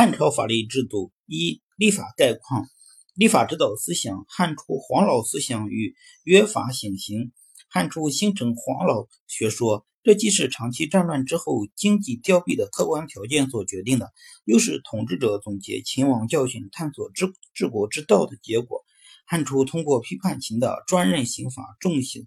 [0.00, 2.66] 汉朝法律制度一立法概况，
[3.14, 5.94] 立法指导思想，汉初黄老思想与
[6.24, 7.32] 约法显行。
[7.68, 14.10] 汉初形成黄老学说，这既是长期战乱之后经济凋敝的客观条件所决定的，
[14.46, 18.82] 又是统治者总结秦王教训、探索治治国之道的结果。
[19.26, 22.26] 汉初通过批判秦的专任刑法，重刑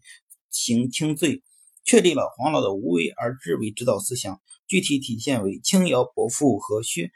[0.51, 1.41] 刑轻罪，
[1.83, 7.09] 确立了黄老的无为而治为指导思想，具体体现为轻徭薄赋和削。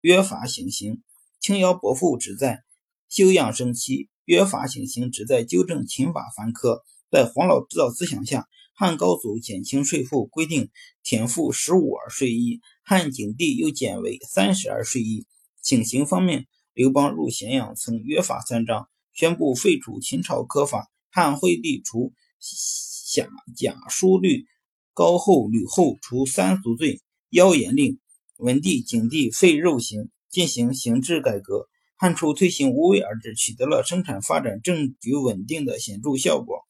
[0.00, 1.02] 约法行刑，
[1.40, 2.62] 轻徭薄赋旨在
[3.08, 6.82] 休养生息；约法行刑旨在纠正秦法繁苛。
[7.10, 10.70] 在黄老指导思想下，汉高祖减轻税赋，规定
[11.02, 15.26] 田赋十五而税一；汉景帝又减为三十而税一。
[15.62, 20.88] 刑刑方面，刘邦入咸阳曾约法三章，宣布废除秦朝苛法。
[21.10, 24.46] 汉惠帝除夏甲书律，
[24.94, 27.98] 高后吕后除三族罪，妖言令。
[28.38, 31.68] 文帝、景帝废肉刑，进行刑制改革。
[31.96, 36.60] 汉初推行无为而治，取得了生产发展、政局稳定的显著效果。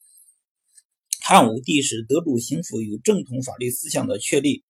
[1.21, 4.65] 汉武帝时，德主刑府与正统法律思想的确立。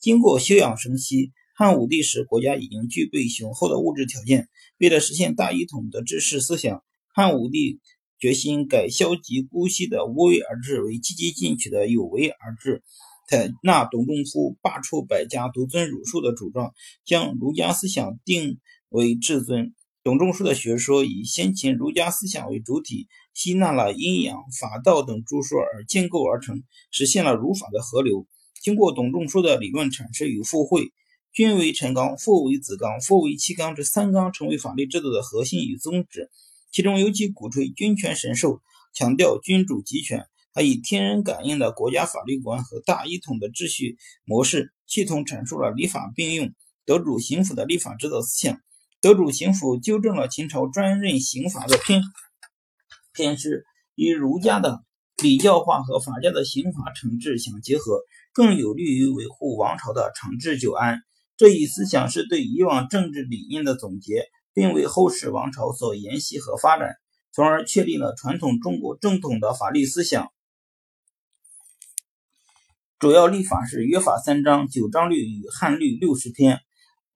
[0.00, 4.48] 经过休养生息，汉武帝时国家已经具备雄厚的物质条件。
[4.78, 7.78] 为了实现大一统的治世思想，汉武帝
[8.18, 12.82] 决心改消极姑息的无为而治为积极进取的有为而治。
[13.32, 18.58] 采纳董仲舒罢黜百家，独尊儒术的主张，将儒家思想定
[18.90, 19.74] 为至尊。
[20.02, 28.26] 董仲舒的学说以先秦儒家思想为主体，吸纳了阴阳、法道等诸说而建构而成，实现了儒法的合流。
[28.60, 30.92] 经过董仲舒的理论阐释与附会，
[31.32, 36.28] 君为臣纲，父为子纲，父为妻纲这三纲成为法律制度的核心与宗旨。
[36.70, 38.60] 其中尤其鼓吹君权神授，
[38.92, 40.26] 强调君主集权。
[40.54, 46.52] 他以天人感应的国家法律观和大一统的秩序模式，系统阐述了礼法并用、
[46.84, 48.60] 德主刑府的立法指导思想。
[49.00, 52.02] 德主刑府纠正了秦朝专任刑罚的偏
[53.12, 53.64] 偏失，
[53.94, 54.84] 与儒家的
[55.22, 58.00] 礼教化和法家的刑法惩治相结合，
[58.32, 61.00] 更有利于维护王朝的长治久安。
[61.36, 66.94] 这一思想是对以往政治理念的总结，并为后世王朝所沿袭和发展，
[67.32, 70.31] 从而确立了传统中国正统的法律思想。
[73.02, 76.60] 主要立法是约法三章、九章律与汉律六十篇。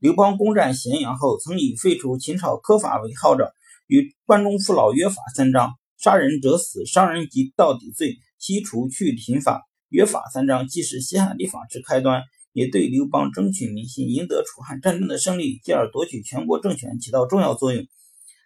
[0.00, 3.52] 刘邦攻占咸阳后，曾以废除秦朝苛法为号召，
[3.86, 9.62] 与关中父老约法三章：杀人者死，伤人及到底罪，悉除去秦法。
[9.88, 17.86] 约法三章既是西汉立法之开端，也对刘邦争取民心、赢得楚汉战争的胜利，继而夺取全国政权起到重要作用。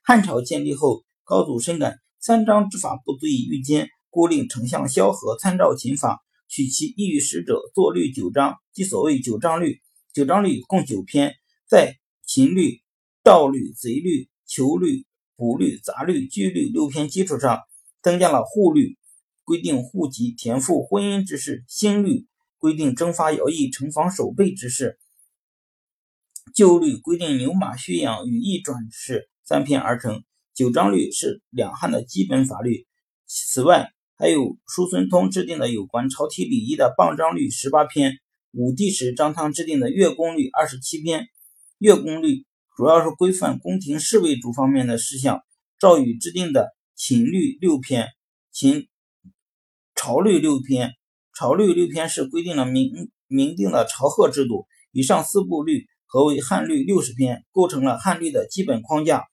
[0.05, 6.21] 汉朝建立后，高祖深感三章之法不足以御奸，故令丞相萧何参照秦法。
[6.50, 9.81] 取其异于使者，作律九章，即所谓九章律。
[10.12, 11.37] 九章律共九篇，
[11.69, 12.81] 在秦律、
[13.22, 15.06] 盗律、贼律、囚律、
[15.37, 17.60] 捕律、杂律、拘律六篇基础上，
[18.03, 18.99] 增加了户律，
[19.44, 22.27] 规定户籍、田赋、婚姻之事；新律
[22.59, 24.97] 规定征发徭役、城防守备之事；
[26.53, 29.31] 旧律规定牛马驯养与役转之事。
[29.44, 30.25] 三篇而成。
[30.53, 32.89] 九章律是两汉的基本法律。
[33.27, 38.19] 此外，还有叔孙通制定的有关朝廷礼仪的谤章律十八篇，
[38.53, 41.29] 武帝时张汤制定的乐公律二十七篇。
[41.79, 42.45] 乐公律
[42.77, 45.41] 主要是规范宫廷侍卫主方面的事项。
[45.79, 48.09] 赵禹制定的秦律六篇，
[48.53, 48.89] 秦
[49.95, 50.93] 朝律六篇。
[51.35, 54.67] 朝律六篇是规定了明明定的朝贺制度。
[54.93, 59.25] 以上四部律合为汉律六十篇，构成了汉律的基本框架。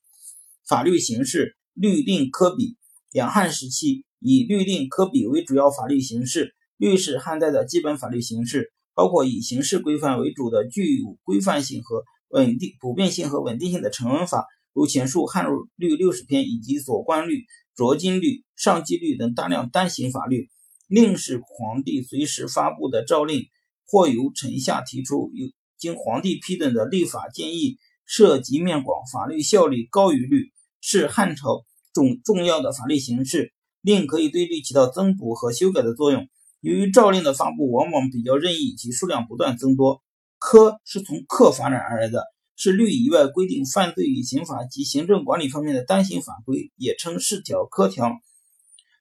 [0.66, 2.78] 法律形式律令科比，
[3.12, 4.06] 两汉时期。
[4.20, 17.46] 以律令科比为主要法律形式，律是汉代的基本法律形式，包括以形式规范为主的具有规范性和稳定、普遍性和稳定性的成文法，如前述汉律六十篇以及左官律、
[17.76, 20.50] 卓金律、上计律等大量单行法律。
[20.88, 23.48] 令是皇帝随时发布的诏令，
[23.86, 33.52] 或由臣下提出由经皇帝批准的立法建议，涉及面广，法律效力高于律，是汉朝重重要的法律形式。
[33.88, 36.28] 令可以对律起到增补和修改的作用。
[36.60, 40.04] 由于诏令的发布往往比较任意，其数量不断增多。
[40.40, 42.26] 科是从克发展而来的，
[42.58, 48.12] 是律以外规定犯罪与刑法及行政管理方面的单行法规，也称释条、科条。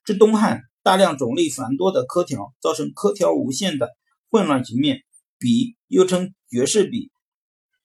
[0.04, 3.90] 至东汉，大量种类繁多的科条造成科条无限的
[4.30, 5.02] 混乱局面。
[5.38, 7.10] 笔又称爵士笔，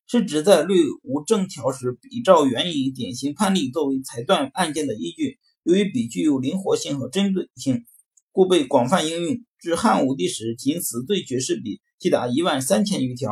[0.07, 5.39] 是指在律无正条时，比照原因典型判例作为裁断案件的依据。
[5.63, 7.85] 由于笔具有灵活性和针对性，
[8.31, 9.37] 故被广泛应用。
[9.59, 13.29] 至汉武帝时，仅此最绝世笔即达一万三千余条。